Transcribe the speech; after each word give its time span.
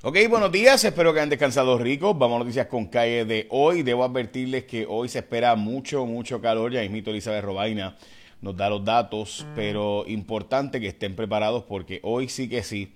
Ok, 0.00 0.16
buenos 0.30 0.52
días, 0.52 0.84
espero 0.84 1.12
que 1.12 1.18
hayan 1.18 1.28
descansado 1.28 1.76
ricos. 1.76 2.16
Vamos 2.16 2.36
a 2.36 2.38
noticias 2.38 2.68
con 2.68 2.86
calle 2.86 3.24
de 3.24 3.48
hoy. 3.50 3.82
Debo 3.82 4.04
advertirles 4.04 4.62
que 4.62 4.86
hoy 4.86 5.08
se 5.08 5.18
espera 5.18 5.56
mucho, 5.56 6.06
mucho 6.06 6.40
calor. 6.40 6.70
Ya 6.70 6.82
mismito 6.82 7.10
Elizabeth 7.10 7.42
Robaina 7.42 7.96
nos 8.40 8.56
da 8.56 8.70
los 8.70 8.84
datos, 8.84 9.44
pero 9.56 10.04
importante 10.06 10.78
que 10.78 10.86
estén 10.86 11.16
preparados 11.16 11.64
porque 11.64 11.98
hoy 12.04 12.28
sí 12.28 12.48
que 12.48 12.62
sí 12.62 12.94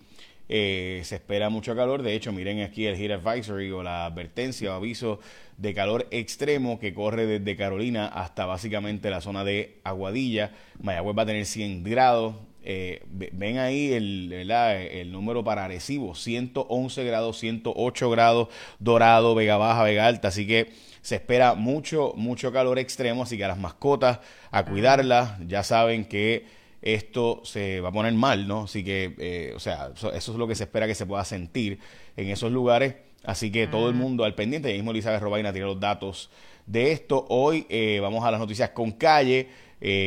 eh, 0.48 1.00
se 1.02 1.16
espera 1.16 1.50
mucho 1.50 1.74
calor. 1.74 2.02
De 2.02 2.14
hecho, 2.14 2.30
miren 2.30 2.60
aquí 2.60 2.86
el 2.86 2.96
Heat 2.96 3.20
Advisory 3.20 3.72
o 3.72 3.82
la 3.82 4.06
advertencia 4.06 4.70
o 4.70 4.74
aviso 4.74 5.18
de 5.56 5.74
calor 5.74 6.06
extremo 6.12 6.78
que 6.78 6.94
corre 6.94 7.26
desde 7.26 7.56
Carolina 7.56 8.06
hasta 8.06 8.46
básicamente 8.46 9.10
la 9.10 9.20
zona 9.20 9.42
de 9.42 9.80
Aguadilla. 9.82 10.52
Mayagüez 10.80 11.18
va 11.18 11.22
a 11.22 11.26
tener 11.26 11.46
100 11.46 11.82
grados. 11.82 12.36
Eh, 12.64 13.02
ven 13.08 13.58
ahí 13.58 13.92
el, 13.92 14.32
el 14.32 15.12
número 15.12 15.42
para 15.42 15.64
Arecibo, 15.64 16.14
111 16.14 17.04
grados, 17.04 17.38
108 17.38 18.10
grados, 18.10 18.48
Dorado, 18.78 19.34
Vega 19.34 19.56
Baja, 19.56 19.82
Vega 19.82 20.06
Alta, 20.06 20.28
así 20.28 20.46
que 20.46 20.72
se 21.00 21.16
espera 21.16 21.54
mucho, 21.54 22.12
mucho 22.16 22.52
calor 22.52 22.78
extremo, 22.78 23.24
así 23.24 23.36
que 23.36 23.44
a 23.44 23.48
las 23.48 23.58
mascotas, 23.58 24.20
a 24.52 24.64
cuidarlas, 24.64 25.32
ya 25.46 25.64
saben 25.64 26.04
que 26.04 26.46
esto 26.82 27.40
se 27.44 27.80
va 27.80 27.88
a 27.88 27.92
poner 27.92 28.12
mal, 28.12 28.46
¿no? 28.46 28.62
Así 28.64 28.84
que, 28.84 29.14
eh, 29.18 29.52
o 29.56 29.60
sea, 29.60 29.90
eso, 29.96 30.12
es 30.12 30.28
lo 30.28 30.46
que 30.46 30.54
se 30.54 30.64
espera 30.64 30.86
que 30.86 30.94
se 30.94 31.06
pueda 31.06 31.24
sentir 31.24 31.80
en 32.16 32.28
esos 32.28 32.52
lugares, 32.52 32.94
así 33.24 33.50
que 33.50 33.66
todo 33.66 33.88
el 33.88 33.94
mundo 33.94 34.24
al 34.24 34.36
pendiente, 34.36 34.68
ya 34.68 34.74
mismo 34.74 34.92
Elizabeth 34.92 35.20
Robaina 35.20 35.52
tiene 35.52 35.66
los 35.66 35.80
datos 35.80 36.30
de 36.66 36.92
esto, 36.92 37.26
hoy 37.28 37.66
eh, 37.68 37.98
vamos 38.00 38.24
a 38.24 38.30
las 38.30 38.38
noticias 38.38 38.70
con 38.70 38.92
calle, 38.92 39.48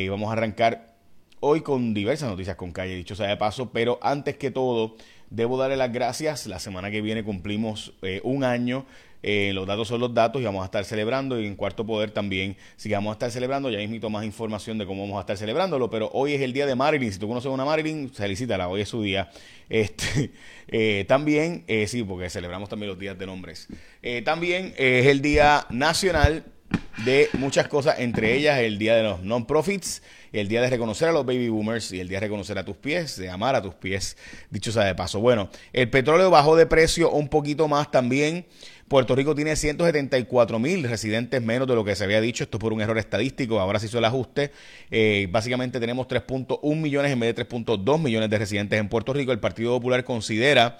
vamos 0.08 0.30
a 0.30 0.32
arrancar 0.32 0.95
hoy 1.40 1.60
con 1.60 1.94
diversas 1.94 2.30
noticias 2.30 2.56
con 2.56 2.72
calle, 2.72 2.94
dicho 2.94 3.14
sea 3.14 3.28
de 3.28 3.36
paso, 3.36 3.70
pero 3.70 3.98
antes 4.02 4.36
que 4.36 4.50
todo, 4.50 4.96
debo 5.30 5.56
darle 5.56 5.76
las 5.76 5.92
gracias. 5.92 6.46
La 6.46 6.58
semana 6.58 6.90
que 6.90 7.00
viene 7.00 7.24
cumplimos 7.24 7.92
eh, 8.02 8.20
un 8.24 8.44
año. 8.44 8.86
Eh, 9.22 9.52
los 9.54 9.66
datos 9.66 9.88
son 9.88 10.00
los 10.00 10.14
datos 10.14 10.40
y 10.40 10.44
vamos 10.44 10.62
a 10.62 10.66
estar 10.66 10.84
celebrando 10.84 11.40
y 11.40 11.46
en 11.46 11.56
Cuarto 11.56 11.84
Poder 11.84 12.12
también 12.12 12.56
si 12.76 12.90
vamos 12.90 13.10
a 13.10 13.14
estar 13.14 13.30
celebrando, 13.30 13.70
ya 13.70 13.78
mismo 13.78 14.08
más 14.08 14.24
información 14.24 14.78
de 14.78 14.86
cómo 14.86 15.02
vamos 15.02 15.16
a 15.16 15.20
estar 15.20 15.36
celebrándolo, 15.36 15.90
pero 15.90 16.10
hoy 16.12 16.34
es 16.34 16.42
el 16.42 16.52
día 16.52 16.64
de 16.64 16.76
Marilyn, 16.76 17.12
si 17.12 17.18
tú 17.18 17.26
conoces 17.26 17.48
a 17.48 17.50
una 17.50 17.64
Marilyn, 17.64 18.10
felicítala, 18.10 18.68
hoy 18.68 18.82
es 18.82 18.88
su 18.88 19.02
día. 19.02 19.30
Este, 19.68 20.30
eh, 20.68 21.04
también, 21.08 21.64
sí, 21.88 22.04
porque 22.04 22.30
celebramos 22.30 22.68
también 22.68 22.88
los 22.88 23.00
días 23.00 23.18
de 23.18 23.26
nombres. 23.26 23.66
también 24.24 24.74
es 24.76 25.06
el 25.06 25.20
Día 25.20 25.66
Nacional 25.70 26.44
de 27.04 27.28
muchas 27.34 27.68
cosas, 27.68 27.96
entre 27.98 28.34
ellas 28.34 28.58
el 28.60 28.78
Día 28.78 28.94
de 28.94 29.02
los 29.02 29.22
Non-Profits, 29.22 30.02
el 30.32 30.48
Día 30.48 30.62
de 30.62 30.70
reconocer 30.70 31.08
a 31.08 31.12
los 31.12 31.26
baby 31.26 31.48
boomers 31.48 31.92
y 31.92 32.00
el 32.00 32.08
Día 32.08 32.18
de 32.18 32.26
reconocer 32.26 32.58
a 32.58 32.64
tus 32.64 32.76
pies, 32.76 33.16
de 33.16 33.28
amar 33.28 33.54
a 33.54 33.62
tus 33.62 33.74
pies, 33.74 34.16
dicho 34.50 34.72
sea 34.72 34.84
de 34.84 34.94
paso. 34.94 35.20
Bueno, 35.20 35.50
el 35.72 35.90
petróleo 35.90 36.30
bajó 36.30 36.56
de 36.56 36.66
precio 36.66 37.10
un 37.10 37.28
poquito 37.28 37.68
más 37.68 37.90
también. 37.90 38.46
Puerto 38.88 39.16
Rico 39.16 39.34
tiene 39.34 39.56
174 39.56 40.58
mil 40.58 40.84
residentes 40.84 41.42
menos 41.42 41.66
de 41.66 41.74
lo 41.74 41.84
que 41.84 41.96
se 41.96 42.04
había 42.04 42.20
dicho. 42.20 42.44
Esto 42.44 42.58
por 42.58 42.72
un 42.72 42.80
error 42.80 42.98
estadístico. 42.98 43.58
Ahora 43.58 43.80
se 43.80 43.86
hizo 43.86 43.98
el 43.98 44.04
ajuste. 44.04 44.52
Eh, 44.90 45.26
básicamente 45.30 45.80
tenemos 45.80 46.06
3.1 46.06 46.80
millones 46.80 47.10
en 47.10 47.18
vez 47.18 47.34
de 47.34 47.48
3.2 47.48 48.00
millones 48.00 48.30
de 48.30 48.38
residentes 48.38 48.78
en 48.78 48.88
Puerto 48.88 49.12
Rico. 49.12 49.32
El 49.32 49.40
Partido 49.40 49.72
Popular 49.72 50.04
considera 50.04 50.78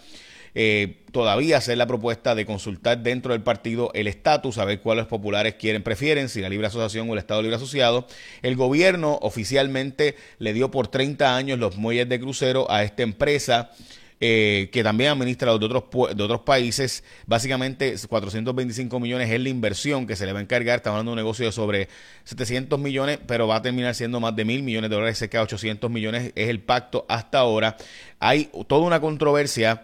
eh, 0.59 1.03
todavía 1.13 1.59
hacer 1.59 1.77
la 1.77 1.87
propuesta 1.87 2.35
de 2.35 2.47
consultar 2.47 3.03
dentro 3.03 3.35
del 3.35 3.43
partido 3.43 3.91
el 3.93 4.07
estatus, 4.07 4.57
a 4.57 4.65
ver 4.65 4.81
cuáles 4.81 5.05
populares 5.05 5.57
quieren, 5.57 5.83
prefieren, 5.83 6.31
si 6.31 6.41
la 6.41 6.49
libre 6.49 6.67
asociación 6.67 7.11
o 7.11 7.13
el 7.13 7.19
Estado 7.19 7.43
libre 7.43 7.57
asociado. 7.57 8.07
El 8.41 8.57
gobierno 8.57 9.19
oficialmente 9.21 10.17
le 10.39 10.55
dio 10.55 10.71
por 10.71 10.89
30 10.89 11.37
años 11.37 11.59
los 11.59 11.77
muelles 11.77 12.09
de 12.09 12.19
crucero 12.19 12.71
a 12.71 12.85
esta 12.85 13.03
empresa. 13.03 13.71
Eh, 14.19 14.71
que 14.73 14.83
también 14.83 15.11
administra 15.11 15.51
de 15.59 15.67
otros, 15.67 15.85
de 16.17 16.23
otros 16.23 16.41
países. 16.41 17.05
Básicamente, 17.27 17.95
425 18.09 18.99
millones 18.99 19.31
es 19.31 19.39
la 19.39 19.51
inversión 19.51 20.07
que 20.07 20.17
se 20.17 20.25
le 20.25 20.33
va 20.33 20.39
a 20.39 20.43
encargar. 20.43 20.77
Estamos 20.77 20.95
hablando 20.95 21.11
de 21.11 21.13
un 21.17 21.19
negocio 21.19 21.45
de 21.45 21.53
sobre 21.53 21.91
700 22.25 22.81
millones, 22.81 23.19
pero 23.27 23.47
va 23.47 23.57
a 23.57 23.63
terminar 23.63 23.95
siendo 23.95 24.19
más 24.19 24.35
de 24.35 24.47
mil 24.47 24.63
millones 24.63 24.89
de 24.89 24.97
dólares, 24.97 25.19
cerca 25.19 25.37
de 25.37 25.45
800 25.45 25.91
millones 25.91 26.33
es 26.35 26.49
el 26.49 26.61
pacto 26.61 27.05
hasta 27.11 27.41
ahora. 27.41 27.77
Hay 28.19 28.49
toda 28.67 28.87
una 28.87 29.01
controversia 29.01 29.83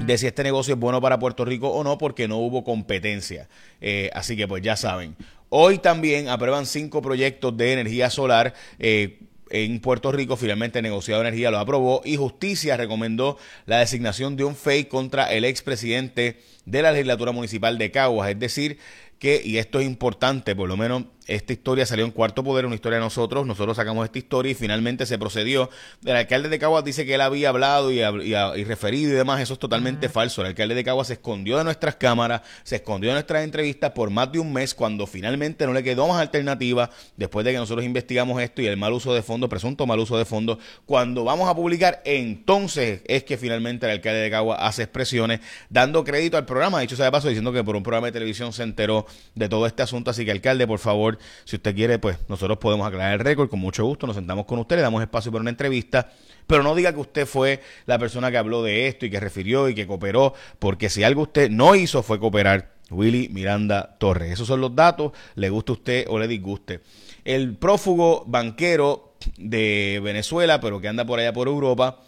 de 0.00 0.18
si 0.18 0.26
este 0.26 0.42
negocio 0.42 0.74
es 0.74 0.80
bueno 0.80 1.00
para 1.00 1.18
Puerto 1.18 1.44
Rico 1.44 1.68
o 1.68 1.84
no, 1.84 1.98
porque 1.98 2.28
no 2.28 2.38
hubo 2.38 2.64
competencia. 2.64 3.48
Eh, 3.80 4.10
así 4.12 4.36
que 4.36 4.46
pues 4.46 4.62
ya 4.62 4.76
saben. 4.76 5.16
Hoy 5.48 5.78
también 5.78 6.28
aprueban 6.28 6.66
cinco 6.66 7.00
proyectos 7.00 7.56
de 7.56 7.72
energía 7.72 8.10
solar. 8.10 8.54
Eh, 8.78 9.20
en 9.50 9.78
Puerto 9.80 10.10
Rico, 10.10 10.36
finalmente 10.36 10.80
el 10.80 10.82
negociado 10.82 11.22
de 11.22 11.28
energía 11.28 11.50
lo 11.50 11.58
aprobó 11.58 12.02
y 12.04 12.16
Justicia 12.16 12.76
recomendó 12.76 13.38
la 13.66 13.78
designación 13.78 14.36
de 14.36 14.44
un 14.44 14.56
FEI 14.56 14.86
contra 14.86 15.32
el 15.32 15.44
expresidente 15.44 16.40
de 16.64 16.82
la 16.82 16.90
legislatura 16.90 17.30
municipal 17.30 17.78
de 17.78 17.90
Caguas. 17.90 18.30
Es 18.30 18.38
decir, 18.38 18.78
que, 19.18 19.40
y 19.44 19.58
esto 19.58 19.80
es 19.80 19.86
importante, 19.86 20.56
por 20.56 20.68
lo 20.68 20.76
menos 20.76 21.04
esta 21.26 21.52
historia 21.54 21.86
salió 21.86 22.04
en 22.04 22.10
cuarto 22.10 22.44
poder, 22.44 22.66
una 22.66 22.74
historia 22.74 22.98
de 22.98 23.04
nosotros, 23.04 23.46
nosotros 23.46 23.76
sacamos 23.76 24.04
esta 24.04 24.18
historia 24.18 24.52
y 24.52 24.54
finalmente 24.54 25.06
se 25.06 25.18
procedió. 25.18 25.70
El 26.04 26.16
alcalde 26.16 26.50
de 26.50 26.58
Caguas 26.58 26.84
dice 26.84 27.06
que 27.06 27.14
él 27.14 27.20
había 27.22 27.48
hablado 27.48 27.90
y, 27.90 28.00
y, 28.00 28.64
referido 28.64 29.10
y 29.10 29.14
demás, 29.14 29.40
eso 29.40 29.54
es 29.54 29.58
totalmente 29.58 30.08
falso. 30.08 30.42
El 30.42 30.48
alcalde 30.48 30.74
de 30.74 30.84
Caguas 30.84 31.06
se 31.06 31.14
escondió 31.14 31.56
de 31.56 31.64
nuestras 31.64 31.96
cámaras, 31.96 32.42
se 32.62 32.76
escondió 32.76 33.10
de 33.10 33.14
nuestras 33.14 33.42
entrevistas 33.42 33.92
por 33.92 34.10
más 34.10 34.30
de 34.32 34.38
un 34.38 34.52
mes 34.52 34.74
cuando 34.74 35.06
finalmente 35.06 35.66
no 35.66 35.72
le 35.72 35.82
quedó 35.82 36.06
más 36.08 36.20
alternativa 36.20 36.90
después 37.16 37.44
de 37.44 37.52
que 37.52 37.58
nosotros 37.58 37.86
investigamos 37.86 38.42
esto 38.42 38.60
y 38.60 38.66
el 38.66 38.76
mal 38.76 38.92
uso 38.92 39.14
de 39.14 39.22
fondos, 39.22 39.48
presunto 39.48 39.86
mal 39.86 39.98
uso 39.98 40.18
de 40.18 40.26
fondos. 40.26 40.58
Cuando 40.84 41.24
vamos 41.24 41.48
a 41.48 41.54
publicar, 41.54 42.02
entonces 42.04 43.00
es 43.06 43.24
que 43.24 43.38
finalmente 43.38 43.86
el 43.86 43.92
alcalde 43.92 44.20
de 44.20 44.30
Caguas 44.30 44.58
hace 44.60 44.82
expresiones 44.82 45.40
dando 45.70 46.04
crédito 46.04 46.36
al 46.36 46.44
programa, 46.44 46.80
dicho 46.80 46.96
sea 46.96 47.06
de 47.06 47.12
paso, 47.12 47.28
diciendo 47.28 47.52
que 47.52 47.64
por 47.64 47.76
un 47.76 47.82
programa 47.82 48.08
de 48.08 48.12
televisión 48.12 48.52
se 48.52 48.62
enteró 48.62 49.06
de 49.34 49.48
todo 49.48 49.66
este 49.66 49.82
asunto. 49.82 50.10
Así 50.10 50.24
que 50.26 50.30
alcalde, 50.30 50.66
por 50.66 50.78
favor, 50.78 51.13
si 51.44 51.56
usted 51.56 51.74
quiere, 51.74 51.98
pues 51.98 52.18
nosotros 52.28 52.58
podemos 52.58 52.86
aclarar 52.86 53.14
el 53.14 53.20
récord 53.20 53.48
con 53.48 53.60
mucho 53.60 53.84
gusto. 53.84 54.06
Nos 54.06 54.16
sentamos 54.16 54.46
con 54.46 54.58
usted, 54.58 54.76
le 54.76 54.82
damos 54.82 55.02
espacio 55.02 55.30
para 55.32 55.42
una 55.42 55.50
entrevista. 55.50 56.10
Pero 56.46 56.62
no 56.62 56.74
diga 56.74 56.92
que 56.92 57.00
usted 57.00 57.26
fue 57.26 57.62
la 57.86 57.98
persona 57.98 58.30
que 58.30 58.36
habló 58.36 58.62
de 58.62 58.88
esto 58.88 59.06
y 59.06 59.10
que 59.10 59.20
refirió 59.20 59.68
y 59.68 59.74
que 59.74 59.86
cooperó, 59.86 60.34
porque 60.58 60.90
si 60.90 61.02
algo 61.02 61.22
usted 61.22 61.50
no 61.50 61.74
hizo 61.74 62.02
fue 62.02 62.18
cooperar. 62.18 62.74
Willy 62.90 63.28
Miranda 63.30 63.96
Torres. 63.98 64.32
Esos 64.32 64.46
son 64.46 64.60
los 64.60 64.74
datos, 64.74 65.12
le 65.36 65.48
guste 65.48 65.72
a 65.72 65.74
usted 65.74 66.06
o 66.08 66.18
le 66.18 66.28
disguste. 66.28 66.80
El 67.24 67.56
prófugo 67.56 68.24
banquero 68.26 69.14
de 69.38 70.00
Venezuela, 70.02 70.60
pero 70.60 70.80
que 70.80 70.88
anda 70.88 71.04
por 71.06 71.18
allá 71.18 71.32
por 71.32 71.48
Europa, 71.48 72.00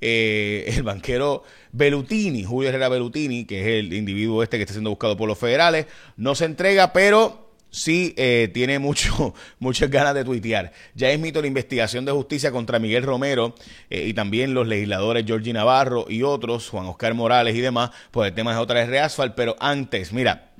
eh, 0.00 0.64
el 0.76 0.82
banquero 0.82 1.42
Belutini, 1.72 2.44
Julio 2.44 2.68
Herrera 2.68 2.88
Belutini, 2.88 3.44
que 3.44 3.60
es 3.60 3.66
el 3.84 3.92
individuo 3.92 4.42
este 4.42 4.56
que 4.56 4.62
está 4.62 4.74
siendo 4.74 4.90
buscado 4.90 5.16
por 5.16 5.28
los 5.28 5.38
federales, 5.38 5.86
no 6.16 6.34
se 6.34 6.44
entrega, 6.44 6.92
pero 6.92 7.47
sí 7.70 8.14
eh, 8.16 8.50
tiene 8.52 8.78
mucho, 8.78 9.34
muchas 9.58 9.90
ganas 9.90 10.14
de 10.14 10.24
tuitear. 10.24 10.72
Ya 10.94 11.10
es 11.10 11.18
mito 11.18 11.40
la 11.40 11.46
investigación 11.46 12.04
de 12.04 12.12
justicia 12.12 12.50
contra 12.50 12.78
Miguel 12.78 13.02
Romero 13.02 13.54
eh, 13.90 14.06
y 14.06 14.14
también 14.14 14.54
los 14.54 14.66
legisladores 14.66 15.24
Georgie 15.26 15.52
Navarro 15.52 16.06
y 16.08 16.22
otros, 16.22 16.68
Juan 16.68 16.86
Oscar 16.86 17.14
Morales 17.14 17.54
y 17.54 17.60
demás, 17.60 17.90
por 18.10 18.26
el 18.26 18.34
tema 18.34 18.52
de 18.52 18.58
otra 18.58 18.84
vez. 18.84 19.16
Pero 19.36 19.56
antes, 19.60 20.12
mira, 20.12 20.52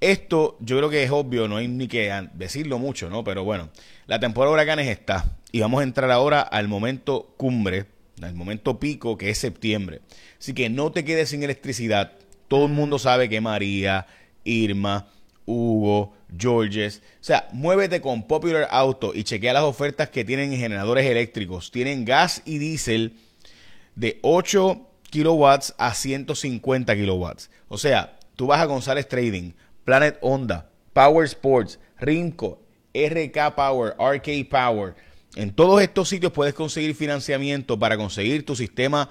esto 0.00 0.56
yo 0.60 0.78
creo 0.78 0.90
que 0.90 1.04
es 1.04 1.10
obvio, 1.10 1.48
no 1.48 1.58
hay 1.58 1.68
ni 1.68 1.88
que 1.88 2.12
decirlo 2.34 2.78
mucho, 2.78 3.08
¿no? 3.08 3.22
Pero 3.22 3.44
bueno, 3.44 3.70
la 4.06 4.18
temporada 4.18 4.50
de 4.50 4.54
huracanes 4.54 4.88
está 4.88 5.36
y 5.52 5.60
vamos 5.60 5.80
a 5.80 5.84
entrar 5.84 6.10
ahora 6.10 6.40
al 6.40 6.66
momento 6.66 7.34
cumbre, 7.36 7.86
al 8.20 8.34
momento 8.34 8.80
pico 8.80 9.16
que 9.16 9.30
es 9.30 9.38
septiembre. 9.38 10.00
Así 10.40 10.54
que 10.54 10.68
no 10.68 10.90
te 10.90 11.04
quedes 11.04 11.28
sin 11.28 11.42
electricidad. 11.42 12.12
Todo 12.48 12.66
el 12.66 12.72
mundo 12.72 12.98
sabe 12.98 13.28
que 13.28 13.40
María, 13.40 14.06
Irma, 14.44 15.08
Hugo, 15.46 16.14
Georges. 16.36 17.02
O 17.20 17.24
sea, 17.24 17.48
muévete 17.52 18.00
con 18.00 18.26
Popular 18.26 18.68
Auto 18.70 19.12
y 19.14 19.24
chequea 19.24 19.52
las 19.52 19.62
ofertas 19.62 20.10
que 20.10 20.24
tienen 20.24 20.52
en 20.52 20.58
generadores 20.58 21.06
eléctricos. 21.06 21.70
Tienen 21.70 22.04
gas 22.04 22.42
y 22.44 22.58
diésel 22.58 23.14
de 23.94 24.18
8 24.22 24.88
kilowatts 25.10 25.74
a 25.78 25.94
150 25.94 26.94
kilowatts. 26.94 27.50
O 27.68 27.78
sea, 27.78 28.18
tú 28.36 28.46
vas 28.46 28.60
a 28.60 28.66
González 28.66 29.08
Trading, 29.08 29.52
Planet 29.84 30.18
Honda, 30.20 30.70
Power 30.92 31.24
Sports, 31.26 31.78
Rimco, 32.00 32.60
RK 32.94 33.54
Power, 33.54 33.94
RK 33.98 34.48
Power. 34.50 34.94
En 35.36 35.52
todos 35.52 35.80
estos 35.80 36.08
sitios 36.08 36.32
puedes 36.32 36.54
conseguir 36.54 36.94
financiamiento 36.94 37.78
para 37.78 37.96
conseguir 37.96 38.44
tu 38.44 38.54
sistema 38.56 39.08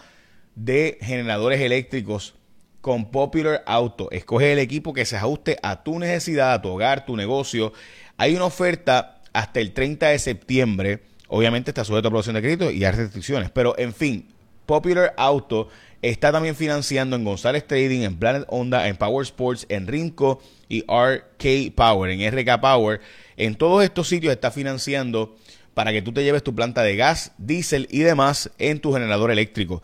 de 0.56 0.98
generadores 1.02 1.62
eléctricos 1.62 2.36
con 2.82 3.12
Popular 3.12 3.64
Auto. 3.66 4.10
Escoge 4.12 4.52
el 4.52 4.60
equipo 4.60 4.94
que 4.94 5.06
se 5.06 5.16
ajuste 5.16 5.58
a 5.64 5.84
tu 5.84 6.00
necesidad, 6.00 6.54
a 6.54 6.62
tu 6.62 6.70
hogar, 6.70 7.06
tu 7.06 7.16
negocio. 7.16 7.72
Hay 8.18 8.36
una 8.36 8.46
oferta 8.46 9.22
hasta 9.34 9.60
el 9.60 9.72
30 9.72 10.10
de 10.10 10.20
septiembre. 10.20 11.00
Obviamente 11.28 11.72
está 11.72 11.86
sujeto 11.86 12.08
a 12.08 12.10
aprobación 12.10 12.36
de 12.36 12.42
crédito 12.42 12.72
y 12.72 12.84
hay 12.84 12.92
restricciones. 12.92 13.50
Pero 13.52 13.78
en 13.78 13.94
fin, 13.94 14.28
Popular 14.66 15.14
Auto 15.18 15.70
está 16.02 16.32
también 16.32 16.56
financiando 16.56 17.16
en 17.16 17.24
González 17.24 17.66
Trading, 17.66 18.02
en 18.02 18.18
Planet 18.18 18.46
Honda, 18.50 18.88
en 18.88 18.98
Power 18.98 19.24
Sports, 19.24 19.66
en 19.70 19.88
Rimco 19.88 20.42
y 20.68 20.82
RK 20.82 21.76
Power, 21.76 22.12
en 22.12 22.32
RK 22.32 22.60
Power. 22.60 23.02
En 23.38 23.56
todos 23.56 23.84
estos 23.84 24.08
sitios 24.08 24.34
está 24.34 24.52
financiando 24.52 25.36
para 25.74 25.92
que 25.92 26.02
tú 26.02 26.12
te 26.12 26.24
lleves 26.24 26.44
tu 26.44 26.54
planta 26.54 26.84
de 26.84 26.96
gas, 26.96 27.32
diésel 27.38 27.88
y 27.92 28.00
demás 28.00 28.52
en 28.58 28.80
tu 28.80 28.92
generador 28.94 29.32
eléctrico. 29.32 29.82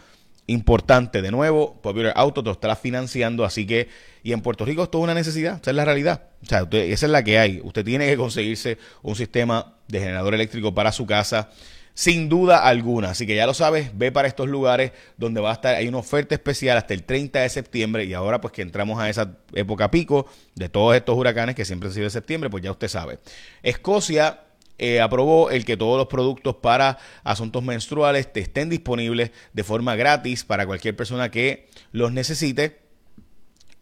Importante, 0.47 1.21
de 1.21 1.29
nuevo, 1.29 1.79
Popular 1.81 2.13
Auto 2.15 2.41
te 2.41 2.47
lo 2.47 2.53
estará 2.53 2.75
financiando, 2.75 3.45
así 3.45 3.67
que, 3.67 3.89
y 4.23 4.31
en 4.31 4.41
Puerto 4.41 4.65
Rico 4.65 4.83
esto 4.83 4.97
es 4.97 5.03
una 5.03 5.13
necesidad, 5.13 5.59
esa 5.61 5.71
es 5.71 5.75
la 5.75 5.85
realidad, 5.85 6.23
o 6.41 6.45
sea, 6.45 6.67
esa 6.71 7.05
es 7.05 7.11
la 7.11 7.23
que 7.23 7.37
hay, 7.37 7.61
usted 7.63 7.83
tiene 7.83 8.07
que 8.07 8.17
conseguirse 8.17 8.77
un 9.03 9.15
sistema 9.15 9.75
de 9.87 9.99
generador 9.99 10.33
eléctrico 10.33 10.73
para 10.73 10.91
su 10.91 11.05
casa, 11.05 11.49
sin 11.93 12.29
duda 12.29 12.59
alguna. 12.59 13.09
Así 13.09 13.25
que 13.25 13.35
ya 13.35 13.47
lo 13.47 13.55
sabes, 13.55 13.89
ve 13.97 14.11
para 14.11 14.27
estos 14.27 14.47
lugares 14.47 14.91
donde 15.17 15.41
va 15.41 15.49
a 15.49 15.53
estar, 15.53 15.73
hay 15.73 15.87
una 15.87 15.97
oferta 15.97 16.35
especial 16.35 16.77
hasta 16.77 16.93
el 16.93 17.03
30 17.03 17.39
de 17.39 17.49
septiembre 17.49 18.05
y 18.05 18.13
ahora 18.13 18.39
pues 18.39 18.53
que 18.53 18.61
entramos 18.61 18.99
a 18.99 19.09
esa 19.09 19.35
época 19.53 19.89
pico 19.89 20.27
de 20.53 20.69
todos 20.69 20.95
estos 20.95 21.17
huracanes 21.17 21.55
que 21.55 21.65
siempre 21.65 21.89
han 21.89 21.93
sido 21.95 22.03
de 22.03 22.11
septiembre, 22.11 22.51
pues 22.51 22.63
ya 22.63 22.71
usted 22.71 22.87
sabe. 22.87 23.17
Escocia 23.63 24.41
eh, 24.77 25.01
aprobó 25.01 25.49
el 25.49 25.65
que 25.65 25.77
todos 25.77 25.97
los 25.97 26.07
productos 26.07 26.55
para 26.55 26.97
asuntos 27.23 27.63
menstruales 27.63 28.31
te 28.31 28.41
estén 28.41 28.69
disponibles 28.69 29.31
de 29.53 29.63
forma 29.63 29.95
gratis 29.95 30.43
para 30.43 30.65
cualquier 30.65 30.95
persona 30.95 31.31
que 31.31 31.67
los 31.91 32.11
necesite 32.11 32.87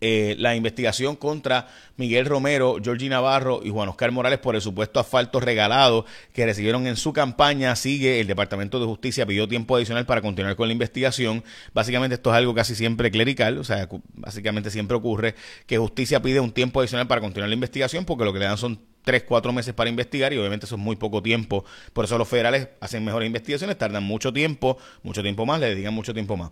eh, 0.01 0.35
la 0.37 0.55
investigación 0.55 1.15
contra 1.15 1.67
Miguel 1.95 2.25
Romero, 2.25 2.77
Georgie 2.83 3.09
Navarro 3.09 3.61
y 3.63 3.69
Juan 3.69 3.87
Oscar 3.87 4.11
Morales 4.11 4.39
por 4.39 4.53
el 4.53 4.61
supuesto 4.61 4.99
asfalto 4.99 5.39
regalado 5.39 6.05
que 6.33 6.45
recibieron 6.45 6.85
en 6.85 6.97
su 6.97 7.13
campaña 7.13 7.75
sigue. 7.75 8.19
El 8.19 8.27
Departamento 8.27 8.79
de 8.79 8.85
Justicia 8.85 9.25
pidió 9.25 9.47
tiempo 9.47 9.75
adicional 9.75 10.05
para 10.05 10.21
continuar 10.21 10.55
con 10.57 10.67
la 10.67 10.73
investigación. 10.73 11.43
Básicamente 11.73 12.15
esto 12.15 12.29
es 12.29 12.35
algo 12.35 12.53
casi 12.53 12.75
siempre 12.75 13.09
clerical, 13.09 13.57
o 13.57 13.63
sea, 13.63 13.87
básicamente 14.13 14.69
siempre 14.69 14.97
ocurre 14.97 15.33
que 15.65 15.77
justicia 15.77 16.21
pide 16.21 16.41
un 16.41 16.51
tiempo 16.51 16.81
adicional 16.81 17.07
para 17.07 17.21
continuar 17.21 17.49
la 17.49 17.55
investigación 17.55 18.05
porque 18.05 18.25
lo 18.25 18.33
que 18.33 18.39
le 18.39 18.45
dan 18.45 18.57
son 18.57 18.79
tres, 19.05 19.23
cuatro 19.23 19.53
meses 19.53 19.73
para 19.73 19.89
investigar 19.89 20.33
y 20.33 20.37
obviamente 20.37 20.65
eso 20.65 20.75
es 20.75 20.81
muy 20.81 20.97
poco 20.97 21.23
tiempo. 21.23 21.63
Por 21.93 22.03
eso 22.03 22.17
los 22.17 22.27
federales 22.27 22.67
hacen 22.81 23.05
mejores 23.05 23.27
investigaciones, 23.27 23.77
tardan 23.77 24.03
mucho 24.03 24.33
tiempo, 24.33 24.77
mucho 25.03 25.21
tiempo 25.21 25.45
más, 25.45 25.61
le 25.61 25.69
dedican 25.69 25.93
mucho 25.93 26.13
tiempo 26.13 26.35
más. 26.35 26.51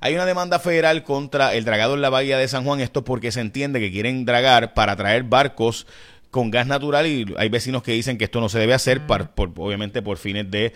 Hay 0.00 0.14
una 0.14 0.26
demanda 0.26 0.58
federal 0.60 1.02
contra 1.02 1.54
el 1.54 1.64
dragado 1.64 1.94
en 1.94 2.02
la 2.02 2.10
bahía 2.10 2.38
de 2.38 2.46
San 2.46 2.64
Juan, 2.64 2.80
esto 2.80 3.04
porque 3.04 3.32
se 3.32 3.40
entiende 3.40 3.80
que 3.80 3.90
quieren 3.90 4.24
dragar 4.24 4.74
para 4.74 4.94
traer 4.94 5.24
barcos 5.24 5.86
con 6.30 6.50
gas 6.50 6.66
natural 6.66 7.06
y 7.06 7.26
hay 7.38 7.48
vecinos 7.48 7.82
que 7.82 7.92
dicen 7.92 8.18
que 8.18 8.24
esto 8.24 8.40
no 8.40 8.48
se 8.48 8.58
debe 8.58 8.74
hacer, 8.74 9.06
por, 9.06 9.30
obviamente 9.56 10.02
por 10.02 10.18
fines 10.18 10.50
de 10.50 10.72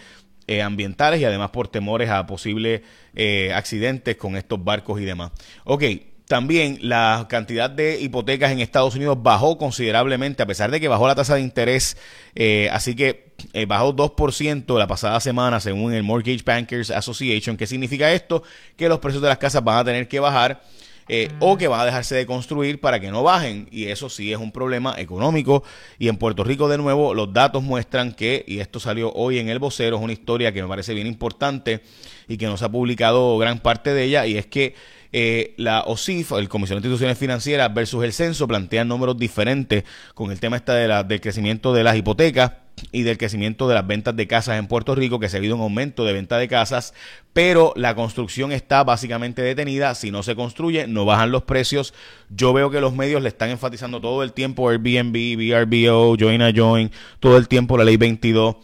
eh, 0.47 0.63
ambientales 0.63 1.21
y 1.21 1.27
además 1.27 1.51
por 1.51 1.69
temores 1.69 2.09
a 2.09 2.27
posibles 2.27 2.81
eh, 3.15 3.53
accidentes 3.53 4.17
con 4.17 4.37
estos 4.37 4.65
barcos 4.65 4.99
y 5.01 5.05
demás. 5.05 5.33
Ok, 5.65 5.83
también 6.29 6.79
la 6.83 7.27
cantidad 7.31 7.71
de 7.71 8.01
hipotecas 8.01 8.53
en 8.53 8.61
Estados 8.61 8.95
Unidos 8.95 9.17
bajó 9.23 9.57
considerablemente, 9.57 10.43
a 10.43 10.47
pesar 10.47 10.71
de 10.71 10.79
que 10.79 10.87
bajó 10.87 11.09
la 11.09 11.15
tasa 11.15 11.37
de 11.37 11.41
interés, 11.41 11.97
eh, 12.35 12.69
así 12.71 12.95
que 12.95 13.33
eh, 13.55 13.65
bajó 13.65 13.97
2% 13.97 14.79
la 14.79 14.87
pasada 14.87 15.19
semana 15.21 15.59
según 15.59 15.95
el 15.95 16.03
Mortgage 16.03 16.43
Bankers 16.45 16.91
Association. 16.91 17.57
¿Qué 17.57 17.67
significa 17.67 18.13
esto? 18.13 18.43
Que 18.77 18.91
los 18.91 18.99
precios 18.99 19.23
de 19.23 19.29
las 19.29 19.39
casas 19.39 19.65
van 19.65 19.79
a 19.79 19.85
tener 19.85 20.07
que 20.07 20.21
bajar. 20.21 20.63
Eh, 21.11 21.31
o 21.39 21.57
que 21.57 21.69
van 21.69 21.81
a 21.81 21.87
dejarse 21.87 22.15
de 22.17 22.27
construir 22.27 22.83
para 22.83 23.01
que 23.01 23.11
no 23.11 23.23
bajen. 23.23 23.67
Y 23.71 23.87
eso 23.87 24.11
sí 24.11 24.31
es 24.31 24.39
un 24.39 24.53
problema 24.53 24.95
económico. 24.99 25.65
Y 25.99 26.09
en 26.09 26.19
Puerto 26.19 26.45
Rico, 26.45 26.69
de 26.69 26.77
nuevo, 26.77 27.15
los 27.15 27.33
datos 27.33 27.63
muestran 27.63 28.13
que, 28.13 28.45
y 28.47 28.59
esto 28.59 28.79
salió 28.79 29.11
hoy 29.15 29.39
en 29.39 29.49
el 29.49 29.59
vocero, 29.59 29.97
es 29.97 30.03
una 30.03 30.13
historia 30.13 30.53
que 30.53 30.61
me 30.61 30.69
parece 30.69 30.93
bien 30.93 31.07
importante 31.07 31.81
y 32.29 32.37
que 32.37 32.45
no 32.45 32.59
se 32.59 32.67
ha 32.67 32.69
publicado 32.69 33.39
gran 33.39 33.61
parte 33.61 33.95
de 33.95 34.05
ella, 34.05 34.27
y 34.27 34.37
es 34.37 34.45
que 34.45 34.75
eh, 35.13 35.55
la 35.57 35.83
OSIF, 35.83 36.33
el 36.33 36.49
Comisión 36.49 36.77
de 36.77 36.87
Instituciones 36.87 37.19
Financieras 37.19 37.73
versus 37.73 38.05
el 38.05 38.13
Censo, 38.13 38.47
plantean 38.47 38.89
números 38.89 39.17
diferentes 39.17 39.85
con 40.15 40.31
el 40.31 40.41
tema 40.41 40.57
esta 40.57 40.75
de 40.75 40.89
la, 40.89 41.05
del 41.05 41.21
crecimiento 41.21 41.73
de 41.73 41.85
las 41.85 41.97
hipotecas 41.97 42.53
y 42.93 43.03
del 43.03 43.19
crecimiento 43.19 43.69
de 43.69 43.75
las 43.75 43.87
ventas 43.87 44.15
de 44.15 44.27
casas 44.27 44.59
en 44.59 44.67
Puerto 44.67 44.95
Rico, 44.95 45.19
que 45.19 45.29
se 45.29 45.37
ha 45.37 45.39
habido 45.39 45.57
un 45.57 45.63
aumento 45.63 46.05
de 46.05 46.13
venta 46.13 46.39
de 46.39 46.47
casas, 46.47 46.95
pero 47.33 47.73
la 47.77 47.95
construcción 47.95 48.53
está 48.53 48.85
básicamente 48.85 49.43
detenida. 49.43 49.95
Si 49.95 50.11
no 50.11 50.23
se 50.23 50.37
construye, 50.37 50.87
no 50.87 51.05
bajan 51.05 51.31
los 51.31 51.43
precios. 51.43 51.95
Yo 52.31 52.53
veo 52.53 52.71
que 52.71 52.81
los 52.81 52.95
medios 52.95 53.23
le 53.23 53.29
están 53.29 53.51
enfatizando 53.51 54.01
todo 54.01 54.23
el 54.23 54.33
tiempo 54.33 54.69
Airbnb, 54.69 55.37
VRBO, 55.37 56.17
Join 56.19 56.43
a 56.43 56.53
Join, 56.55 56.91
todo 57.21 57.37
el 57.37 57.49
tiempo 57.49 57.77
la 57.77 57.85
ley 57.85 57.97
22 57.97 58.57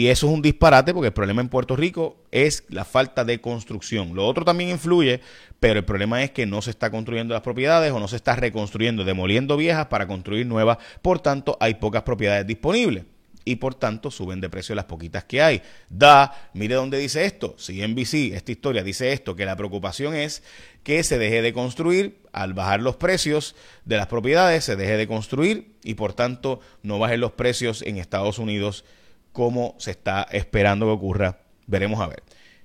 y 0.00 0.08
eso 0.08 0.28
es 0.28 0.32
un 0.32 0.40
disparate 0.40 0.94
porque 0.94 1.08
el 1.08 1.12
problema 1.12 1.42
en 1.42 1.50
Puerto 1.50 1.76
Rico 1.76 2.16
es 2.30 2.64
la 2.70 2.86
falta 2.86 3.22
de 3.22 3.38
construcción. 3.42 4.14
Lo 4.14 4.26
otro 4.26 4.46
también 4.46 4.70
influye, 4.70 5.20
pero 5.60 5.78
el 5.78 5.84
problema 5.84 6.22
es 6.22 6.30
que 6.30 6.46
no 6.46 6.62
se 6.62 6.70
está 6.70 6.90
construyendo 6.90 7.34
las 7.34 7.42
propiedades 7.42 7.92
o 7.92 8.00
no 8.00 8.08
se 8.08 8.16
está 8.16 8.34
reconstruyendo, 8.34 9.04
demoliendo 9.04 9.58
viejas 9.58 9.88
para 9.88 10.06
construir 10.06 10.46
nuevas. 10.46 10.78
Por 11.02 11.20
tanto, 11.20 11.58
hay 11.60 11.74
pocas 11.74 12.04
propiedades 12.04 12.46
disponibles 12.46 13.04
y 13.44 13.56
por 13.56 13.74
tanto 13.74 14.10
suben 14.10 14.40
de 14.40 14.48
precio 14.48 14.74
las 14.74 14.86
poquitas 14.86 15.24
que 15.24 15.42
hay. 15.42 15.60
Da, 15.90 16.48
mire 16.54 16.76
dónde 16.76 16.96
dice 16.96 17.26
esto, 17.26 17.54
si 17.58 17.86
NBC, 17.86 18.34
esta 18.34 18.52
historia 18.52 18.82
dice 18.82 19.12
esto, 19.12 19.36
que 19.36 19.44
la 19.44 19.56
preocupación 19.56 20.14
es 20.14 20.42
que 20.82 21.02
se 21.02 21.18
deje 21.18 21.42
de 21.42 21.52
construir, 21.52 22.22
al 22.32 22.54
bajar 22.54 22.80
los 22.80 22.96
precios 22.96 23.54
de 23.84 23.98
las 23.98 24.06
propiedades, 24.06 24.64
se 24.64 24.76
deje 24.76 24.96
de 24.96 25.06
construir 25.06 25.74
y 25.84 25.92
por 25.92 26.14
tanto 26.14 26.60
no 26.82 26.98
bajen 26.98 27.20
los 27.20 27.32
precios 27.32 27.82
en 27.82 27.98
Estados 27.98 28.38
Unidos 28.38 28.86
como 29.32 29.74
se 29.78 29.92
está 29.92 30.26
esperando 30.30 30.86
que 30.86 30.92
ocurra. 30.92 31.38
Veremos 31.66 32.00
a 32.00 32.06
ver. 32.06 32.22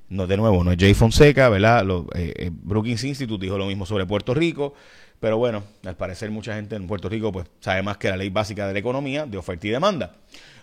No, 0.09 0.27
de 0.27 0.37
nuevo, 0.37 0.63
no 0.63 0.71
es 0.71 0.77
Jay 0.79 0.93
Fonseca, 0.93 1.49
¿verdad? 1.49 1.83
Lo, 1.83 2.07
eh, 2.13 2.33
eh, 2.37 2.51
Brookings 2.51 3.03
Institute 3.03 3.43
dijo 3.43 3.57
lo 3.57 3.65
mismo 3.65 3.85
sobre 3.85 4.05
Puerto 4.05 4.33
Rico, 4.33 4.73
pero 5.19 5.37
bueno, 5.37 5.63
al 5.83 5.95
parecer 5.95 6.29
mucha 6.29 6.55
gente 6.55 6.75
en 6.75 6.85
Puerto 6.85 7.09
Rico 7.09 7.31
pues 7.31 7.47
sabe 7.59 7.81
más 7.81 7.97
que 7.97 8.09
la 8.09 8.17
ley 8.17 8.29
básica 8.29 8.67
de 8.67 8.73
la 8.73 8.79
economía 8.79 9.25
de 9.25 9.37
oferta 9.37 9.65
y 9.65 9.71
demanda. 9.71 10.15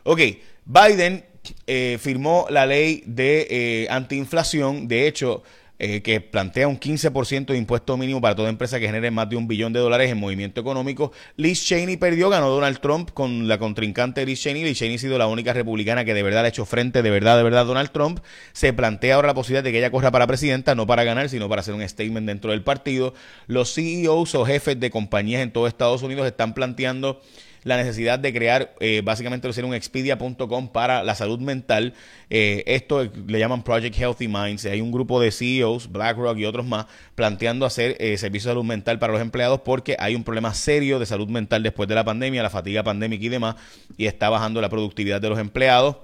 Ok, 0.04 0.20
Biden 0.64 1.24
eh, 1.66 1.98
firmó 2.00 2.46
la 2.50 2.66
ley 2.66 3.02
de 3.06 3.88
antiinflación, 3.90 4.86
de 4.86 5.08
hecho, 5.08 5.42
eh, 5.84 6.00
que 6.00 6.20
plantea 6.20 6.68
un 6.68 6.78
15% 6.78 7.46
de 7.46 7.58
impuesto 7.58 7.96
mínimo 7.96 8.20
para 8.20 8.36
toda 8.36 8.48
empresa 8.48 8.78
que 8.78 8.86
genere 8.86 9.10
más 9.10 9.28
de 9.28 9.34
un 9.34 9.48
billón 9.48 9.72
de 9.72 9.80
dólares 9.80 10.12
en 10.12 10.16
movimiento 10.16 10.60
económico. 10.60 11.10
Liz 11.34 11.64
Cheney 11.64 11.96
perdió, 11.96 12.30
ganó 12.30 12.50
Donald 12.50 12.78
Trump 12.78 13.10
con 13.10 13.48
la 13.48 13.58
contrincante 13.58 14.24
Liz 14.24 14.40
Cheney. 14.40 14.62
Liz 14.62 14.78
Cheney 14.78 14.94
ha 14.94 14.98
sido 15.00 15.18
la 15.18 15.26
única 15.26 15.52
republicana 15.52 16.04
que 16.04 16.14
de 16.14 16.22
verdad 16.22 16.42
le 16.42 16.46
ha 16.46 16.48
hecho 16.50 16.66
frente, 16.66 17.02
de 17.02 17.10
verdad, 17.10 17.36
de 17.36 17.42
verdad, 17.42 17.66
Donald 17.66 17.90
Trump. 17.90 18.20
Se 18.52 18.72
plantea 18.72 19.16
ahora 19.16 19.26
la 19.26 19.34
posibilidad 19.34 19.64
de 19.64 19.72
que 19.72 19.78
ella 19.78 19.90
corra 19.90 20.12
para 20.12 20.28
presidenta, 20.28 20.76
no 20.76 20.86
para 20.86 21.02
ganar, 21.02 21.28
sino 21.28 21.48
para 21.48 21.62
hacer 21.62 21.74
un 21.74 21.82
statement 21.88 22.28
dentro 22.28 22.52
del 22.52 22.62
partido. 22.62 23.12
Los 23.48 23.74
CEOs 23.74 24.36
o 24.36 24.44
jefes 24.46 24.78
de 24.78 24.88
compañías 24.88 25.42
en 25.42 25.50
todo 25.50 25.66
Estados 25.66 26.04
Unidos 26.04 26.28
están 26.28 26.54
planteando 26.54 27.20
la 27.64 27.76
necesidad 27.76 28.18
de 28.18 28.32
crear 28.32 28.74
eh, 28.80 29.02
básicamente 29.04 29.52
ser 29.52 29.64
un 29.64 29.74
expedia.com 29.74 30.68
para 30.68 31.02
la 31.02 31.14
salud 31.14 31.38
mental. 31.38 31.94
Eh, 32.30 32.64
esto 32.66 33.04
le 33.04 33.38
llaman 33.38 33.62
Project 33.62 33.96
Healthy 33.96 34.28
Minds. 34.28 34.64
Hay 34.66 34.80
un 34.80 34.92
grupo 34.92 35.20
de 35.20 35.30
CEOs, 35.30 35.90
BlackRock 35.90 36.38
y 36.38 36.44
otros 36.44 36.66
más, 36.66 36.86
planteando 37.14 37.66
hacer 37.66 37.96
eh, 37.98 38.16
servicios 38.16 38.50
de 38.50 38.50
salud 38.52 38.64
mental 38.64 38.98
para 38.98 39.12
los 39.12 39.22
empleados 39.22 39.60
porque 39.60 39.96
hay 39.98 40.14
un 40.14 40.24
problema 40.24 40.54
serio 40.54 40.98
de 40.98 41.06
salud 41.06 41.28
mental 41.28 41.62
después 41.62 41.88
de 41.88 41.94
la 41.94 42.04
pandemia, 42.04 42.42
la 42.42 42.50
fatiga 42.50 42.82
pandémica 42.82 43.24
y 43.24 43.28
demás, 43.28 43.56
y 43.96 44.06
está 44.06 44.28
bajando 44.28 44.60
la 44.60 44.68
productividad 44.68 45.20
de 45.20 45.28
los 45.28 45.38
empleados. 45.38 45.96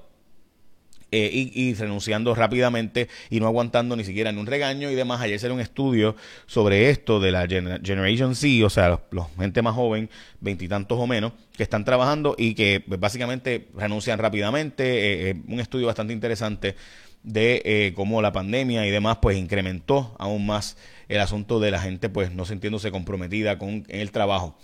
Eh, 1.11 1.51
y, 1.55 1.73
renunciando 1.73 2.35
rápidamente 2.35 3.09
y 3.31 3.41
no 3.41 3.47
aguantando 3.47 3.97
ni 3.97 4.05
siquiera 4.05 4.29
en 4.29 4.37
un 4.37 4.47
regaño 4.47 4.91
y 4.91 4.95
demás. 4.95 5.23
Ayer 5.23 5.41
se 5.41 5.51
un 5.51 5.59
estudio 5.59 6.17
sobre 6.47 6.91
esto 6.91 7.19
de 7.19 7.33
la 7.33 7.47
Generation 7.47 8.35
Z, 8.35 8.67
o 8.67 8.69
sea, 8.69 9.01
los, 9.11 9.27
gente 9.39 9.63
más 9.63 9.75
joven, 9.75 10.11
veintitantos 10.41 10.99
o 10.99 11.07
menos, 11.07 11.33
que 11.57 11.63
están 11.63 11.87
trabajando 11.87 12.35
y 12.37 12.53
que 12.53 12.85
pues, 12.87 13.01
básicamente 13.01 13.69
renuncian 13.75 14.19
rápidamente. 14.19 14.85
Eh, 14.85 15.31
eh, 15.31 15.35
un 15.49 15.61
estudio 15.61 15.87
bastante 15.87 16.13
interesante 16.13 16.75
de 17.23 17.93
cómo 17.97 18.21
la 18.23 18.31
pandemia 18.31 18.87
y 18.87 18.91
demás 18.91 19.19
pues 19.21 19.37
incrementó 19.37 20.15
aún 20.19 20.47
más 20.47 20.77
el 21.09 21.21
asunto 21.21 21.59
de 21.59 21.71
la 21.71 21.81
gente 21.81 22.09
pues 22.09 22.33
no 22.33 22.45
sintiéndose 22.45 22.91
comprometida 22.91 23.59
con 23.59 23.87
el 23.89 24.13
trabajo. 24.13 24.59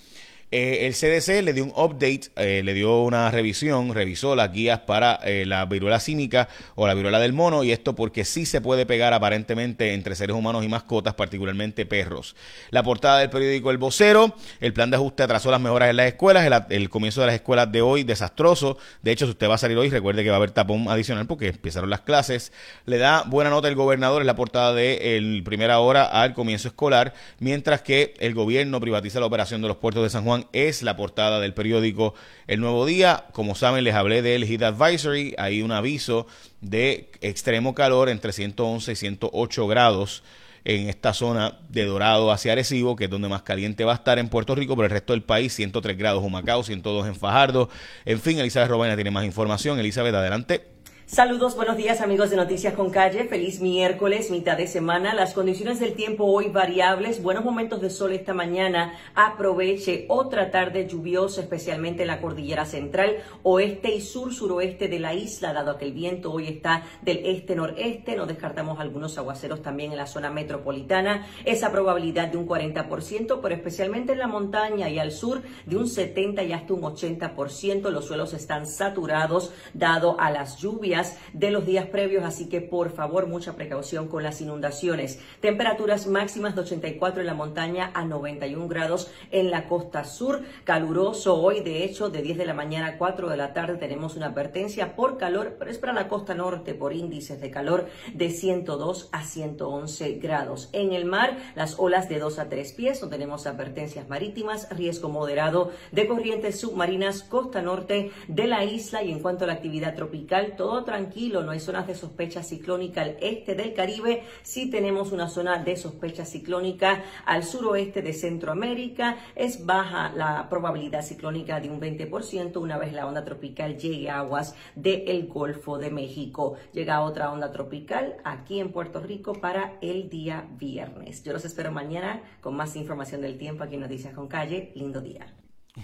Eh, 0.51 0.87
el 0.87 0.95
CDC 0.95 1.43
le 1.43 1.53
dio 1.53 1.65
un 1.65 1.71
update, 1.71 2.31
eh, 2.37 2.63
le 2.65 2.75
dio 2.75 3.03
una 3.03 3.31
revisión, 3.31 3.93
revisó 3.95 4.37
las 4.37 4.53
guías 4.53 4.81
para 4.81 5.19
eh, 5.25 5.45
la 5.47 5.65
viruela 5.67 5.99
cínica 6.01 6.49
o 6.75 6.87
la 6.87 6.95
viruela 6.95 7.19
del 7.19 7.33
mono 7.33 7.65
y 7.65 7.73
esto 7.73 7.95
porque 7.95 8.25
sí 8.25 8.47
se 8.47 8.61
puede 8.61 8.87
pegar 8.87 9.13
aparentemente 9.15 9.95
entre 9.95 10.15
seres 10.15 10.37
humanos 10.37 10.65
y 10.65 10.69
mascotas, 10.69 11.15
particularmente 11.15 11.87
perros. 11.87 12.37
La 12.71 12.83
portada 12.83 13.19
del 13.19 13.31
periódico 13.31 13.71
El 13.71 13.79
Vocero, 13.79 14.37
el 14.61 14.73
plan 14.73 14.91
de 14.91 14.97
ajuste 14.97 15.23
atrasó 15.23 15.51
las 15.51 15.61
mejoras 15.61 15.91
en 15.91 15.97
las 15.97 16.07
escuelas, 16.07 16.65
el, 16.71 16.91
comienzo 16.91 17.21
de 17.21 17.29
las 17.29 17.35
escuelas 17.35 17.73
de 17.73 17.83
hoy 17.83 18.05
desastroso. 18.05 18.79
De 19.03 19.13
hecho, 19.13 19.27
si 19.27 19.33
usted 19.33 19.49
va 19.49 19.55
a 19.55 19.59
salir 19.59 19.77
hoy, 19.77 19.89
recuerde 19.89 20.23
que 20.23 20.31
va 20.31 20.37
a 20.37 20.39
haber 20.39 20.53
tapón 20.53 20.89
adicional 20.89 21.27
porque 21.27 21.49
empezaron 21.49 21.91
las 21.91 22.03
clases. 22.03 22.53
Le 22.87 22.99
da 22.99 23.25
buena 23.27 23.51
nota 23.51 23.69
el 23.69 23.75
gobernador 23.75 24.21
en 24.21 24.27
la 24.27 24.37
portada 24.37 24.73
de 24.73 25.17
el 25.17 25.43
primera 25.45 25.81
hora 25.81 26.05
al 26.05 26.35
comienzo 26.35 26.69
escolar, 26.69 27.15
mientras 27.41 27.83
que 27.83 28.15
el 28.21 28.35
gobierno 28.35 28.81
privatiza 28.81 29.21
la 29.21 29.27
operación 29.27 29.63
de 29.63 29.69
los 29.69 29.79
puertos 29.79 30.03
de 30.03 30.11
San 30.11 30.25
Juan 30.25 30.34
es 30.53 30.83
la 30.83 30.97
portada 30.97 31.41
del 31.41 31.55
periódico 31.55 32.15
El 32.47 32.61
Nuevo 32.61 32.87
Día. 32.87 33.27
Como 33.33 33.55
saben, 33.55 33.85
les 33.85 33.95
hablé 33.95 34.23
del 34.23 34.47
Heat 34.47 34.63
Advisory. 34.63 35.35
Hay 35.39 35.63
un 35.63 35.73
aviso 35.73 36.27
de 36.61 37.11
extremo 37.21 37.75
calor 37.75 38.09
entre 38.09 38.33
111 38.33 38.93
y 38.93 38.97
108 38.97 39.67
grados 39.67 40.23
en 40.65 40.89
esta 40.89 41.13
zona 41.13 41.59
de 41.69 41.85
Dorado 41.85 42.33
hacia 42.33 42.53
Arecibo, 42.53 42.97
que 42.97 43.05
es 43.05 43.11
donde 43.11 43.29
más 43.29 43.43
caliente 43.43 43.85
va 43.85 43.93
a 43.93 43.97
estar 43.97 44.19
en 44.19 44.29
Puerto 44.29 44.55
Rico, 44.55 44.75
pero 44.75 44.87
el 44.87 44.91
resto 44.91 45.13
del 45.13 45.23
país 45.23 45.53
103 45.55 45.97
grados 45.97 46.25
Humacao, 46.25 46.63
102 46.63 47.07
en 47.07 47.17
Fajardo. 47.17 47.69
En 48.05 48.21
fin, 48.21 48.39
Elizabeth 48.39 48.71
Robaina 48.71 48.95
tiene 48.95 49.11
más 49.11 49.25
información. 49.25 49.79
Elizabeth, 49.79 50.15
adelante. 50.15 50.74
Saludos, 51.07 51.55
buenos 51.55 51.77
días 51.77 52.01
amigos 52.01 52.31
de 52.31 52.37
Noticias 52.37 52.73
con 52.73 52.89
Calle. 52.89 53.25
Feliz 53.25 53.61
miércoles, 53.61 54.31
mitad 54.31 54.57
de 54.57 54.67
semana. 54.67 55.13
Las 55.13 55.35
condiciones 55.35 55.79
del 55.79 55.93
tiempo 55.93 56.25
hoy 56.25 56.49
variables. 56.49 57.23
Buenos 57.23 57.45
momentos 57.45 57.83
de 57.83 57.91
sol 57.91 58.13
esta 58.13 58.33
mañana. 58.33 58.95
Aproveche 59.15 60.07
otra 60.09 60.51
tarde 60.51 60.89
lluviosa, 60.89 61.43
especialmente 61.43 62.03
en 62.03 62.09
la 62.09 62.23
cordillera 62.23 62.65
central, 62.65 63.19
oeste 63.43 63.95
y 63.95 64.01
sur-suroeste 64.01 64.89
de 64.89 64.99
la 64.99 65.13
isla, 65.13 65.53
dado 65.53 65.77
que 65.77 65.85
el 65.85 65.93
viento 65.93 66.33
hoy 66.33 66.49
está 66.49 66.85
del 67.03 67.19
este-noreste. 67.27 68.17
No 68.17 68.25
descartamos 68.25 68.81
algunos 68.81 69.19
aguaceros 69.19 69.61
también 69.61 69.93
en 69.93 69.99
la 69.99 70.07
zona 70.07 70.31
metropolitana. 70.31 71.27
Esa 71.45 71.71
probabilidad 71.71 72.29
de 72.29 72.39
un 72.39 72.49
40%, 72.49 73.41
pero 73.43 73.55
especialmente 73.55 74.13
en 74.13 74.21
la 74.21 74.27
montaña 74.27 74.89
y 74.89 74.99
al 74.99 75.13
sur 75.13 75.43
de 75.67 75.77
un 75.77 75.87
70 75.87 76.43
y 76.45 76.55
hasta 76.55 76.73
un 76.73 76.81
80%. 76.81 77.91
Los 77.91 78.07
suelos 78.07 78.33
están 78.33 78.67
saturados, 78.67 79.53
dado 79.75 80.19
a 80.19 80.31
las 80.31 80.57
lluvias 80.57 80.94
de 81.33 81.51
los 81.51 81.67
días 81.67 81.87
previos, 81.87 82.25
así 82.25 82.49
que 82.49 82.61
por 82.61 82.91
favor 82.91 83.27
mucha 83.27 83.55
precaución 83.55 84.07
con 84.09 84.23
las 84.23 84.41
inundaciones. 84.41 85.19
Temperaturas 85.41 86.07
máximas 86.07 86.55
de 86.55 86.61
84 86.61 87.21
en 87.21 87.27
la 87.27 87.35
montaña 87.35 87.91
a 87.95 88.05
91 88.05 88.69
grados 88.69 89.11
en 89.31 89.51
la 89.51 89.67
costa 89.67 90.05
sur. 90.05 90.43
Caluroso 90.65 91.41
hoy, 91.41 91.61
de 91.61 91.85
hecho, 91.85 92.11
de 92.11 92.23
10 92.23 92.39
de 92.39 92.47
la 92.47 92.55
mañana 92.55 92.87
a 92.87 92.99
4 92.99 93.29
de 93.29 93.37
la 93.37 93.53
tarde 93.53 93.77
tenemos 93.77 94.17
una 94.17 94.27
advertencia 94.27 94.95
por 94.95 95.19
calor, 95.19 95.57
pero 95.59 95.71
es 95.71 95.79
para 95.79 95.93
la 95.93 96.09
costa 96.09 96.35
norte 96.35 96.75
por 96.75 96.93
índices 96.93 97.41
de 97.41 97.51
calor 97.51 97.87
de 98.13 98.31
102 98.31 99.09
a 99.11 99.25
111 99.25 100.13
grados. 100.15 100.69
En 100.73 100.93
el 100.93 101.05
mar, 101.05 101.37
las 101.57 101.79
olas 101.79 102.09
de 102.09 102.19
2 102.19 102.39
a 102.39 102.49
3 102.49 102.73
pies, 102.73 103.03
no 103.03 103.09
tenemos 103.09 103.47
advertencias 103.47 104.09
marítimas, 104.09 104.69
riesgo 104.71 105.09
moderado 105.09 105.73
de 105.91 106.07
corrientes 106.07 106.61
submarinas, 106.61 107.23
costa 107.23 107.63
norte 107.63 108.13
de 108.29 108.47
la 108.47 108.65
isla 108.65 109.03
y 109.03 109.11
en 109.11 109.21
cuanto 109.21 109.45
a 109.45 109.47
la 109.47 109.55
actividad 109.55 109.95
tropical, 109.95 110.55
todo 110.57 110.84
tranquilo, 110.85 111.43
no 111.43 111.51
hay 111.51 111.61
zonas 111.61 111.87
de 111.87 111.95
sospecha 111.95 112.43
ciclónica 112.43 113.03
al 113.03 113.17
este 113.21 113.55
del 113.55 113.75
Caribe, 113.75 114.25
sí 114.43 114.71
tenemos 114.71 115.13
una 115.13 115.29
zona 115.29 115.63
de 115.63 115.77
sospecha 115.77 116.25
ciclónica 116.25 117.03
al 117.25 117.45
suroeste 117.45 118.03
de 118.03 118.13
Centroamérica, 118.13 119.17
es 119.35 119.65
baja 119.65 120.13
la 120.15 120.49
probabilidad 120.49 121.03
ciclónica 121.03 121.61
de 121.61 121.71
un 121.71 121.81
20% 121.81 122.57
una 122.61 122.79
vez 122.79 122.93
la 122.93 123.07
onda 123.07 123.25
tropical 123.25 123.77
llegue 123.77 124.11
a 124.11 124.21
aguas 124.21 124.55
del 124.75 125.27
Golfo 125.27 125.79
de 125.79 125.91
México. 125.91 126.57
Llega 126.73 127.03
otra 127.03 127.33
onda 127.33 127.53
tropical 127.53 128.17
aquí 128.25 128.61
en 128.61 128.73
Puerto 128.73 129.01
Rico 129.01 129.35
para 129.41 129.79
el 129.81 130.09
día 130.09 130.49
viernes. 130.59 131.23
Yo 131.23 131.33
los 131.33 131.45
espero 131.45 131.73
mañana 131.73 132.23
con 132.41 132.57
más 132.57 132.77
información 132.77 133.21
del 133.21 133.39
tiempo 133.39 133.65
aquí 133.65 133.75
en 133.75 133.81
Noticias 133.81 134.15
con 134.15 134.29
Calle. 134.29 134.73
Lindo 134.75 135.01
día. 135.01 135.27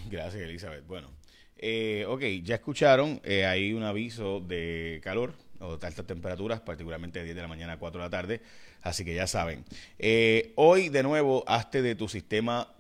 Gracias, 0.08 0.42
Elizabeth. 0.42 0.86
Bueno. 0.86 1.19
Eh, 1.62 2.06
ok, 2.08 2.22
ya 2.42 2.54
escucharon, 2.54 3.20
eh, 3.22 3.44
hay 3.44 3.74
un 3.74 3.82
aviso 3.82 4.40
de 4.40 4.98
calor 5.04 5.34
o 5.58 5.76
de 5.76 5.86
altas 5.86 6.06
temperaturas, 6.06 6.62
particularmente 6.62 7.18
de 7.18 7.26
10 7.26 7.36
de 7.36 7.42
la 7.42 7.48
mañana 7.48 7.74
a 7.74 7.78
4 7.78 8.00
de 8.00 8.06
la 8.06 8.10
tarde, 8.10 8.40
así 8.80 9.04
que 9.04 9.14
ya 9.14 9.26
saben. 9.26 9.66
Eh, 9.98 10.54
hoy, 10.56 10.88
de 10.88 11.02
nuevo, 11.02 11.44
hazte 11.46 11.82
de 11.82 11.94
tu 11.94 12.08
sistema, 12.08 12.72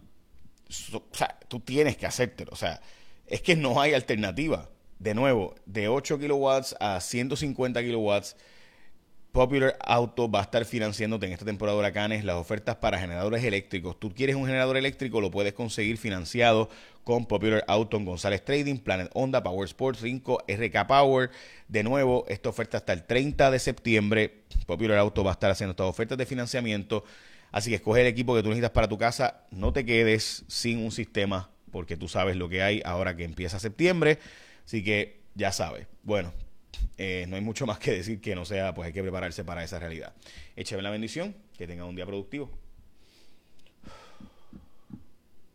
o 0.94 1.02
sea, 1.12 1.38
tú 1.48 1.60
tienes 1.60 1.98
que 1.98 2.06
hacértelo, 2.06 2.52
o 2.52 2.56
sea, 2.56 2.80
es 3.26 3.42
que 3.42 3.54
no 3.54 3.82
hay 3.82 3.92
alternativa. 3.92 4.70
De 4.98 5.14
nuevo, 5.14 5.54
de 5.66 5.88
8 5.88 6.18
kilowatts 6.18 6.74
a 6.80 7.00
150 7.00 7.82
kilowatts, 7.82 8.34
Popular 9.32 9.76
Auto 9.86 10.28
va 10.28 10.40
a 10.40 10.42
estar 10.42 10.64
financiándote 10.64 11.26
en 11.26 11.32
esta 11.32 11.44
temporada 11.44 11.76
de 11.76 11.80
huracanes 11.80 12.24
las 12.24 12.34
ofertas 12.34 12.76
para 12.76 12.98
generadores 12.98 13.44
eléctricos. 13.44 13.98
Tú 14.00 14.12
quieres 14.12 14.34
un 14.34 14.44
generador 14.44 14.76
eléctrico, 14.76 15.20
lo 15.20 15.30
puedes 15.30 15.52
conseguir 15.52 15.98
financiado 15.98 16.68
con 17.04 17.26
Popular 17.26 17.64
Auto 17.68 17.96
en 17.96 18.04
González 18.04 18.44
Trading, 18.44 18.78
Planet 18.78 19.08
Honda, 19.14 19.40
Power 19.40 19.66
Sports, 19.66 20.00
Rinco, 20.00 20.42
RK 20.48 20.84
Power. 20.88 21.30
De 21.68 21.84
nuevo, 21.84 22.24
esta 22.28 22.48
oferta 22.48 22.78
hasta 22.78 22.92
el 22.92 23.04
30 23.04 23.52
de 23.52 23.58
septiembre. 23.60 24.42
Popular 24.66 24.98
Auto 24.98 25.22
va 25.22 25.30
a 25.30 25.34
estar 25.34 25.52
haciendo 25.52 25.72
estas 25.72 25.86
ofertas 25.86 26.18
de 26.18 26.26
financiamiento. 26.26 27.04
Así 27.52 27.70
que 27.70 27.76
escoge 27.76 28.00
el 28.00 28.08
equipo 28.08 28.34
que 28.34 28.42
tú 28.42 28.48
necesitas 28.48 28.72
para 28.72 28.88
tu 28.88 28.98
casa. 28.98 29.44
No 29.52 29.72
te 29.72 29.86
quedes 29.86 30.44
sin 30.48 30.84
un 30.84 30.90
sistema 30.90 31.50
porque 31.70 31.96
tú 31.96 32.08
sabes 32.08 32.34
lo 32.34 32.48
que 32.48 32.62
hay 32.62 32.82
ahora 32.84 33.14
que 33.16 33.22
empieza 33.22 33.60
septiembre. 33.60 34.18
Así 34.66 34.82
que 34.82 35.20
ya 35.36 35.52
sabes. 35.52 35.86
Bueno, 36.02 36.32
eh, 36.98 37.26
no 37.28 37.36
hay 37.36 37.42
mucho 37.42 37.66
más 37.70 37.78
que 37.78 37.92
decir 37.92 38.20
que 38.20 38.34
no 38.34 38.44
sea, 38.44 38.74
pues 38.74 38.86
hay 38.86 38.92
que 38.92 39.02
prepararse 39.02 39.44
para 39.44 39.64
esa 39.64 39.78
realidad. 39.78 40.14
Écheme 40.56 40.82
la 40.82 40.90
bendición, 40.90 41.34
que 41.56 41.66
tenga 41.66 41.84
un 41.84 41.96
día 41.96 42.06
productivo. 42.06 42.50